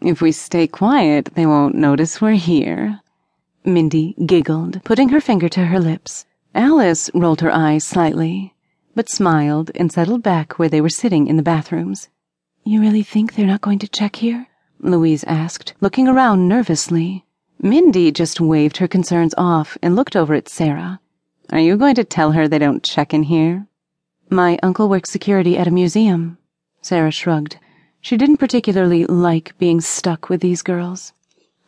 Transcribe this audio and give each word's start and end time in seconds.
If 0.00 0.20
we 0.20 0.30
stay 0.30 0.66
quiet, 0.68 1.30
they 1.34 1.44
won't 1.44 1.74
notice 1.74 2.20
we're 2.20 2.32
here. 2.32 3.00
Mindy 3.64 4.14
giggled, 4.24 4.82
putting 4.84 5.08
her 5.08 5.20
finger 5.20 5.48
to 5.48 5.66
her 5.66 5.80
lips. 5.80 6.24
Alice 6.54 7.10
rolled 7.14 7.40
her 7.40 7.50
eyes 7.50 7.84
slightly, 7.84 8.54
but 8.94 9.08
smiled 9.08 9.70
and 9.74 9.90
settled 9.92 10.22
back 10.22 10.58
where 10.58 10.68
they 10.68 10.80
were 10.80 10.88
sitting 10.88 11.26
in 11.26 11.36
the 11.36 11.42
bathrooms. 11.42 12.08
You 12.64 12.80
really 12.80 13.02
think 13.02 13.34
they're 13.34 13.46
not 13.46 13.60
going 13.60 13.80
to 13.80 13.88
check 13.88 14.16
here? 14.16 14.46
Louise 14.80 15.24
asked, 15.24 15.74
looking 15.80 16.06
around 16.06 16.48
nervously. 16.48 17.24
Mindy 17.60 18.12
just 18.12 18.40
waved 18.40 18.76
her 18.76 18.86
concerns 18.86 19.34
off 19.36 19.76
and 19.82 19.96
looked 19.96 20.14
over 20.14 20.34
at 20.34 20.48
Sarah. 20.48 21.00
Are 21.50 21.58
you 21.58 21.76
going 21.76 21.96
to 21.96 22.04
tell 22.04 22.32
her 22.32 22.46
they 22.46 22.58
don't 22.58 22.84
check 22.84 23.12
in 23.12 23.24
here? 23.24 23.66
My 24.30 24.58
uncle 24.62 24.88
works 24.88 25.10
security 25.10 25.58
at 25.58 25.66
a 25.66 25.72
museum. 25.72 26.38
Sarah 26.82 27.10
shrugged. 27.10 27.58
She 28.08 28.16
didn't 28.16 28.38
particularly 28.38 29.04
like 29.04 29.52
being 29.58 29.82
stuck 29.82 30.30
with 30.30 30.40
these 30.40 30.62
girls. 30.62 31.12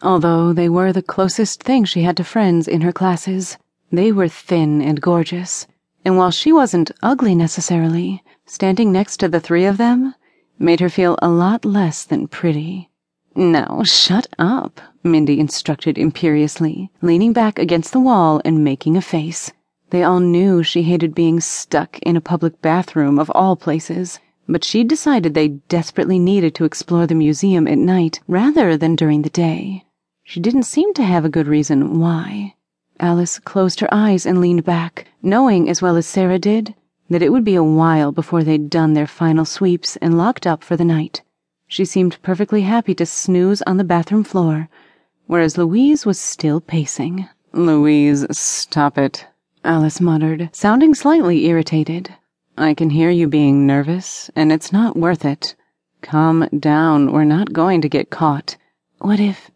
Although 0.01 0.55
they 0.55 0.71
were 0.71 0.91
the 0.91 1.03
closest 1.03 1.63
thing 1.63 1.85
she 1.85 2.01
had 2.01 2.17
to 2.17 2.25
friends 2.25 2.67
in 2.67 2.81
her 2.81 2.93
classes. 2.93 3.59
They 3.93 4.11
were 4.11 4.27
thin 4.27 4.81
and 4.81 5.03
gorgeous, 5.03 5.67
and 6.03 6.17
while 6.17 6.31
she 6.31 6.51
wasn't 6.51 6.93
ugly 7.03 7.35
necessarily, 7.35 8.25
standing 8.47 8.91
next 8.91 9.19
to 9.19 9.29
the 9.29 9.39
three 9.39 9.67
of 9.67 9.77
them 9.77 10.15
made 10.59 10.81
her 10.81 10.89
feel 10.89 11.19
a 11.21 11.29
lot 11.29 11.67
less 11.67 12.05
than 12.05 12.27
pretty. 12.27 12.89
Now, 13.37 13.83
shut 13.85 14.27
up, 14.39 14.81
Mindy 15.05 15.41
instructed 15.41 15.99
imperiously, 15.99 16.91
leaning 17.03 17.35
back 17.35 17.59
against 17.59 17.93
the 17.93 18.01
wall 18.01 18.41
and 18.47 18.65
making 18.65 18.97
a 18.97 19.03
face. 19.03 19.53
They 19.91 20.05
all 20.05 20.21
knew 20.21 20.63
she 20.63 20.85
hated 20.85 21.15
being 21.15 21.41
stuck 21.41 21.99
in 21.99 22.17
a 22.17 22.23
public 22.23 22.63
bathroom 22.63 23.19
of 23.19 23.31
all 23.35 23.57
places, 23.57 24.21
but 24.51 24.65
she'd 24.65 24.89
decided 24.89 25.33
they 25.33 25.49
desperately 25.49 26.19
needed 26.19 26.55
to 26.55 26.65
explore 26.65 27.07
the 27.07 27.15
museum 27.15 27.69
at 27.69 27.79
night 27.79 28.21
rather 28.27 28.77
than 28.77 28.97
during 28.97 29.23
the 29.23 29.31
day. 29.31 29.85
She 30.25 30.41
didn't 30.41 30.65
seem 30.65 30.93
to 30.95 31.05
have 31.05 31.25
a 31.25 31.31
good 31.31 31.47
reason 31.47 31.99
why. 32.01 32.55
Alice 32.99 33.39
closed 33.39 33.81
her 33.81 33.89
eyes 33.93 34.27
and 34.27 34.41
leaned 34.41 34.65
back, 34.65 35.07
knowing 35.23 35.69
as 35.69 35.81
well 35.81 35.97
as 35.97 36.07
Sarah 36.07 36.39
did 36.39 36.75
that 37.09 37.23
it 37.23 37.33
would 37.33 37.45
be 37.45 37.57
a 37.57 37.65
while 37.65 38.13
before 38.13 38.45
they'd 38.45 38.71
done 38.71 38.93
their 38.93 39.07
final 39.07 39.45
sweeps 39.45 39.97
and 39.97 40.17
locked 40.17 40.47
up 40.47 40.63
for 40.63 40.77
the 40.77 40.85
night. 40.85 41.23
She 41.67 41.85
seemed 41.85 42.23
perfectly 42.23 42.63
happy 42.63 42.95
to 42.95 43.07
snooze 43.07 43.63
on 43.63 43.77
the 43.77 43.85
bathroom 43.85 44.23
floor, 44.23 44.69
whereas 45.27 45.59
Louise 45.59 46.07
was 46.07 46.19
still 46.19 46.61
pacing. 46.61 47.29
Louise, 47.53 48.27
stop 48.31 48.97
it, 48.97 49.27
Alice 49.65 50.01
muttered, 50.01 50.51
sounding 50.53 50.95
slightly 50.95 51.47
irritated. 51.47 52.15
I 52.61 52.75
can 52.75 52.91
hear 52.91 53.09
you 53.09 53.27
being 53.27 53.67
nervous, 53.67 54.31
and 54.37 54.53
it's 54.53 54.71
not 54.71 54.95
worth 54.95 55.25
it. 55.25 55.57
Calm 56.03 56.47
down, 56.59 57.11
we're 57.11 57.25
not 57.25 57.55
going 57.55 57.81
to 57.81 57.89
get 57.89 58.11
caught. 58.11 58.59
What 58.99 59.19
if. 59.19 59.51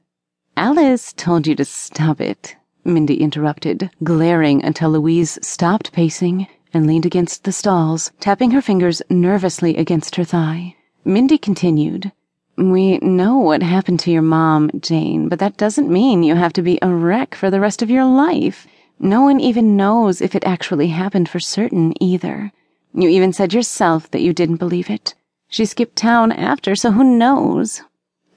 Alice 0.57 1.13
told 1.13 1.47
you 1.47 1.55
to 1.57 1.67
stop 1.67 2.19
it, 2.19 2.57
Mindy 2.83 3.21
interrupted, 3.21 3.91
glaring 4.03 4.65
until 4.65 4.89
Louise 4.89 5.39
stopped 5.43 5.93
pacing 5.93 6.47
and 6.73 6.87
leaned 6.87 7.05
against 7.05 7.45
the 7.45 7.53
stalls, 7.53 8.11
tapping 8.21 8.53
her 8.53 8.63
fingers 8.63 9.03
nervously 9.11 9.77
against 9.77 10.17
her 10.17 10.25
thigh. 10.25 10.75
Mindy 11.05 11.37
continued, 11.37 12.11
We 12.57 12.97
know 13.01 13.37
what 13.37 13.63
happened 13.63 14.01
to 14.01 14.11
your 14.11 14.23
mom, 14.23 14.71
Jane, 14.81 15.29
but 15.29 15.41
that 15.41 15.59
doesn't 15.59 15.93
mean 15.93 16.23
you 16.23 16.37
have 16.37 16.55
to 16.55 16.63
be 16.63 16.79
a 16.81 16.89
wreck 16.89 17.35
for 17.35 17.51
the 17.51 17.61
rest 17.61 17.83
of 17.83 17.91
your 17.91 18.07
life. 18.07 18.67
No 18.99 19.21
one 19.21 19.41
even 19.41 19.77
knows 19.77 20.23
if 20.23 20.35
it 20.35 20.47
actually 20.47 20.89
happened 20.89 21.29
for 21.29 21.39
certain 21.39 21.93
either. 22.03 22.51
You 22.97 23.09
even 23.09 23.33
said 23.33 23.53
yourself 23.53 24.09
that 24.13 24.23
you 24.23 24.33
didn't 24.33 24.59
believe 24.59 24.89
it. 24.89 25.17
She 25.49 25.65
skipped 25.65 25.97
town 25.97 26.31
after, 26.31 26.77
so 26.77 26.93
who 26.93 27.03
knows? 27.03 27.83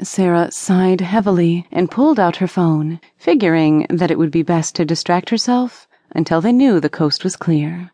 Sarah 0.02 0.52
sighed 0.52 1.02
heavily 1.02 1.68
and 1.72 1.92
pulled 1.92 2.20
out 2.20 2.38
her 2.38 2.48
phone, 2.48 3.00
figuring 3.18 3.86
that 3.90 4.10
it 4.10 4.18
would 4.18 4.32
be 4.32 4.42
best 4.42 4.76
to 4.76 4.86
distract 4.86 5.30
herself 5.30 5.88
until 6.12 6.42
they 6.42 6.52
knew 6.52 6.80
the 6.80 6.90
coast 6.90 7.24
was 7.24 7.36
clear. 7.36 7.92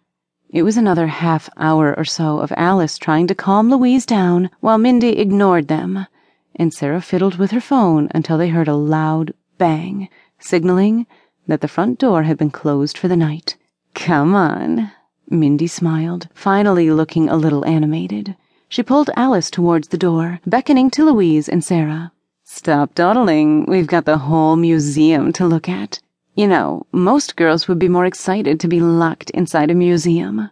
It 0.49 0.63
was 0.63 0.77
another 0.77 1.07
half 1.07 1.49
hour 1.57 1.93
or 1.97 2.05
so 2.05 2.39
of 2.39 2.53
Alice 2.55 2.97
trying 2.97 3.27
to 3.27 3.35
calm 3.35 3.69
Louise 3.69 4.05
down 4.05 4.49
while 4.61 4.77
Mindy 4.77 5.19
ignored 5.19 5.67
them, 5.67 6.07
and 6.55 6.73
Sarah 6.73 7.01
fiddled 7.01 7.35
with 7.35 7.51
her 7.51 7.59
phone 7.59 8.07
until 8.15 8.37
they 8.37 8.49
heard 8.49 8.69
a 8.69 8.75
loud 8.75 9.33
bang, 9.57 10.07
signaling 10.39 11.07
that 11.45 11.59
the 11.59 11.67
front 11.67 11.99
door 11.99 12.23
had 12.23 12.37
been 12.37 12.51
closed 12.51 12.97
for 12.97 13.09
the 13.09 13.17
night. 13.17 13.57
Come 13.95 14.33
on, 14.33 14.91
Mindy 15.29 15.67
smiled, 15.67 16.27
finally 16.33 16.91
looking 16.91 17.29
a 17.29 17.35
little 17.35 17.65
animated. 17.65 18.35
She 18.69 18.83
pulled 18.83 19.09
Alice 19.15 19.49
towards 19.51 19.89
the 19.89 19.97
door, 19.97 20.39
beckoning 20.45 20.89
to 20.91 21.05
Louise 21.05 21.47
and 21.47 21.63
Sarah. 21.63 22.11
Stop 22.43 22.93
dawdling. 22.95 23.65
We've 23.65 23.87
got 23.87 24.05
the 24.05 24.17
whole 24.17 24.55
museum 24.55 25.31
to 25.33 25.47
look 25.47 25.69
at. 25.69 25.99
You 26.35 26.47
know, 26.47 26.85
most 26.91 27.35
girls 27.35 27.67
would 27.67 27.79
be 27.79 27.87
more 27.87 28.05
excited 28.05 28.59
to 28.59 28.67
be 28.67 28.79
locked 28.79 29.29
inside 29.31 29.69
a 29.69 29.75
museum. 29.75 30.49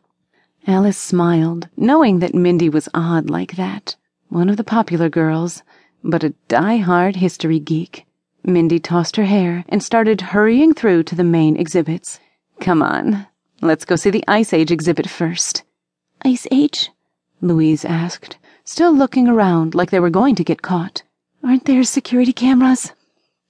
Alice 0.68 0.98
smiled, 0.98 1.68
knowing 1.76 2.20
that 2.20 2.36
Mindy 2.36 2.70
was 2.70 2.88
odd 2.94 3.30
like 3.30 3.56
that. 3.56 3.96
One 4.30 4.50
of 4.50 4.58
the 4.58 4.64
popular 4.64 5.09
girls, 5.09 5.64
but 6.03 6.24
a 6.24 6.36
die-hard 6.48 7.16
history 7.16 7.59
geek. 7.59 8.06
Mindy 8.44 8.80
tossed 8.80 9.16
her 9.16 9.26
hair 9.26 9.66
and 9.70 9.82
started 9.84 10.22
hurrying 10.22 10.74
through 10.74 11.03
to 11.03 11.16
the 11.16 11.24
main 11.24 11.58
exhibits. 11.58 12.20
Come 12.59 12.84
on, 12.84 13.26
let's 13.61 13.85
go 13.85 13.95
see 13.95 14.09
the 14.09 14.23
Ice 14.27 14.53
Age 14.53 14.72
exhibit 14.72 15.09
first. 15.09 15.63
Ice 16.23 16.47
Age? 16.51 16.89
Louise 17.41 17.85
asked, 17.85 18.38
still 18.66 18.94
looking 18.94 19.27
around 19.27 19.75
like 19.75 19.91
they 19.91 19.99
were 19.99 20.09
going 20.09 20.35
to 20.35 20.44
get 20.44 20.61
caught. 20.61 21.03
Aren't 21.44 21.66
there 21.66 21.83
security 21.83 22.33
cameras? 22.33 22.94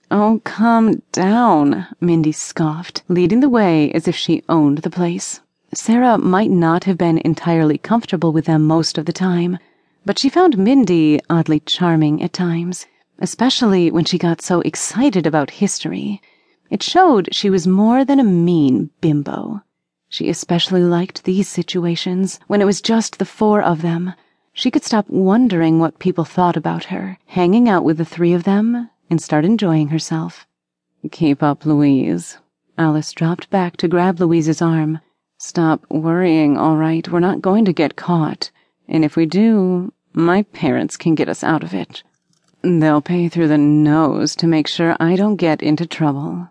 Oh, 0.10 0.42
come 0.44 1.02
down, 1.12 1.88
Mindy 2.02 2.32
scoffed, 2.34 3.04
leading 3.08 3.40
the 3.40 3.50
way 3.50 3.92
as 3.92 4.08
if 4.08 4.16
she 4.16 4.44
owned 4.50 4.80
the 4.80 4.90
place. 4.90 5.40
Sarah 5.74 6.18
might 6.18 6.52
not 6.52 6.84
have 6.84 6.98
been 6.98 7.18
entirely 7.20 7.78
comfortable 7.78 8.34
with 8.34 8.46
them 8.46 8.68
most 8.68 8.98
of 8.98 9.06
the 9.06 9.14
time, 9.14 9.58
but 10.06 10.20
she 10.20 10.28
found 10.28 10.58
Mindy 10.58 11.20
oddly 11.30 11.62
charming 11.62 12.22
at 12.22 12.34
times, 12.34 12.88
especially 13.20 13.90
when 13.90 14.04
she 14.04 14.18
got 14.18 14.42
so 14.42 14.60
excited 14.62 15.26
about 15.26 15.52
history. 15.52 16.22
It 16.70 16.84
showed 16.84 17.34
she 17.34 17.50
was 17.50 17.68
more 17.68 18.04
than 18.04 18.20
a 18.20 18.24
mean 18.24 18.90
bimbo. 19.00 19.62
She 20.14 20.28
especially 20.28 20.84
liked 20.84 21.24
these 21.24 21.48
situations 21.48 22.38
when 22.48 22.60
it 22.60 22.66
was 22.66 22.82
just 22.82 23.18
the 23.18 23.24
four 23.24 23.62
of 23.62 23.82
them. 23.82 24.14
She 24.52 24.70
could 24.70 24.84
stop 24.84 25.08
wondering 25.08 25.80
what 25.80 26.00
people 26.00 26.26
thought 26.26 26.58
about 26.58 26.84
her, 26.92 27.18
hanging 27.28 27.70
out 27.70 27.86
with 27.86 27.98
the 27.98 28.04
three 28.04 28.34
of 28.34 28.44
them, 28.44 28.90
and 29.10 29.22
start 29.22 29.46
enjoying 29.46 29.88
herself. 29.88 30.46
Keep 31.10 31.42
up, 31.42 31.66
Louise. 31.66 32.38
Alice 32.78 33.14
dropped 33.14 33.50
back 33.50 33.78
to 33.78 33.88
grab 33.88 34.20
Louise's 34.20 34.62
arm. 34.62 35.00
Stop 35.38 35.86
worrying, 35.90 36.58
all 36.58 36.76
right? 36.76 37.08
We're 37.08 37.22
not 37.22 37.40
going 37.40 37.64
to 37.64 37.72
get 37.72 37.96
caught. 37.96 38.52
And 38.90 39.06
if 39.06 39.16
we 39.16 39.26
do, 39.26 39.94
my 40.12 40.44
parents 40.44 40.98
can 40.98 41.16
get 41.16 41.30
us 41.30 41.42
out 41.42 41.64
of 41.64 41.74
it. 41.74 42.04
They'll 42.62 43.00
pay 43.00 43.30
through 43.30 43.48
the 43.48 43.58
nose 43.58 44.36
to 44.36 44.46
make 44.46 44.68
sure 44.68 44.98
I 45.00 45.16
don't 45.16 45.38
get 45.38 45.64
into 45.64 45.86
trouble. 45.86 46.50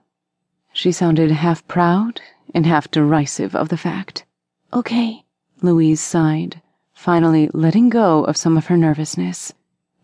She 0.73 0.93
sounded 0.93 1.31
half 1.31 1.69
proud 1.69 2.23
and 2.55 2.67
half 2.67 2.91
derisive 2.91 3.55
of 3.55 3.69
the 3.69 3.77
fact. 3.77 4.25
Okay, 4.73 5.25
Louise 5.63 6.01
sighed, 6.01 6.63
finally 6.93 7.51
letting 7.53 7.89
go 7.89 8.25
of 8.25 8.37
some 8.37 8.57
of 8.57 8.67
her 8.67 8.77
nervousness. 8.77 9.53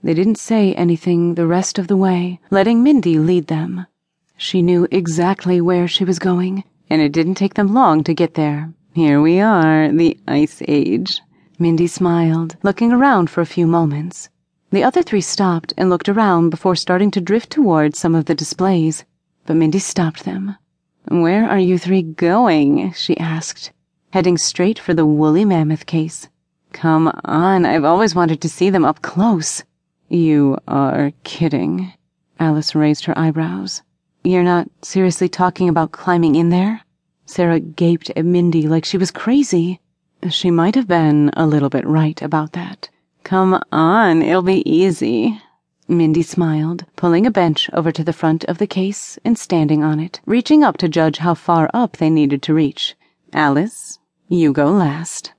They 0.03 0.15
didn't 0.15 0.39
say 0.39 0.75
anything 0.75 1.35
the 1.35 1.47
rest 1.47 1.79
of 1.79 1.89
the 1.89 1.97
way, 1.97 2.41
letting 2.51 2.83
Mindy 2.83 3.19
lead 3.19 3.47
them. 3.47 3.87
She 4.37 4.63
knew 4.63 4.87
exactly 4.91 5.61
where 5.61 5.89
she 5.89 6.05
was 6.05 6.19
going, 6.19 6.65
and 6.91 7.01
it 7.01 7.13
didn't 7.13 7.37
take 7.37 7.55
them 7.55 7.75
long 7.75 8.05
to 8.05 8.15
get 8.15 8.35
there. 8.35 8.73
Here 8.93 9.21
we 9.21 9.41
are, 9.41 9.91
the 9.91 10.19
Ice 10.29 10.63
Age. 10.69 11.21
Mindy 11.59 11.87
smiled, 11.87 12.57
looking 12.63 12.93
around 12.93 13.31
for 13.31 13.41
a 13.41 13.47
few 13.47 13.67
moments. 13.67 14.29
The 14.71 14.85
other 14.85 15.03
three 15.03 15.21
stopped 15.21 15.73
and 15.77 15.89
looked 15.89 16.09
around 16.09 16.51
before 16.51 16.77
starting 16.77 17.11
to 17.13 17.21
drift 17.21 17.51
towards 17.51 17.99
some 17.99 18.15
of 18.15 18.27
the 18.27 18.35
displays, 18.35 19.05
but 19.47 19.57
Mindy 19.57 19.79
stopped 19.79 20.25
them. 20.25 20.57
Where 21.09 21.49
are 21.49 21.59
you 21.59 21.79
three 21.79 22.03
going? 22.03 22.93
she 22.93 23.17
asked, 23.19 23.71
heading 24.11 24.37
straight 24.37 24.79
for 24.79 24.93
the 24.93 25.07
woolly 25.07 25.45
mammoth 25.45 25.87
case. 25.87 26.29
Come 26.73 27.13
on, 27.25 27.65
I've 27.65 27.85
always 27.85 28.15
wanted 28.15 28.41
to 28.41 28.49
see 28.49 28.71
them 28.71 28.85
up 28.85 29.03
close. 29.03 29.63
You 30.09 30.59
are 30.67 31.13
kidding. 31.23 31.93
Alice 32.41 32.75
raised 32.75 33.05
her 33.05 33.17
eyebrows. 33.17 33.83
You're 34.25 34.43
not 34.43 34.69
seriously 34.83 35.29
talking 35.29 35.69
about 35.69 35.93
climbing 35.93 36.35
in 36.35 36.49
there? 36.49 36.83
Sarah 37.25 37.61
gaped 37.61 38.11
at 38.17 38.25
Mindy 38.25 38.67
like 38.67 38.85
she 38.85 38.99
was 38.99 39.11
crazy. 39.13 39.81
She 40.29 40.51
might 40.51 40.75
have 40.75 40.89
been 40.89 41.31
a 41.35 41.47
little 41.47 41.69
bit 41.69 41.87
right 41.87 42.21
about 42.21 42.53
that. 42.53 42.91
Come 43.23 43.61
on, 43.71 44.23
it'll 44.23 44.43
be 44.43 44.69
easy. 44.69 45.41
Mindy 45.89 46.23
smiled, 46.23 46.85
pulling 46.97 47.27
a 47.27 47.31
bench 47.31 47.71
over 47.73 47.93
to 47.93 48.03
the 48.03 48.13
front 48.13 48.45
of 48.45 48.59
the 48.59 48.67
case 48.67 49.19
and 49.25 49.39
standing 49.39 49.85
on 49.85 50.01
it, 50.01 50.21
reaching 50.27 50.65
up 50.65 50.77
to 50.79 50.89
judge 50.89 51.19
how 51.19 51.35
far 51.35 51.71
up 51.73 51.97
they 51.97 52.11
needed 52.11 52.43
to 52.43 52.55
reach. 52.55 52.97
Alice, 53.33 54.01
you 54.29 54.53
go 54.53 54.73
last. 54.73 55.33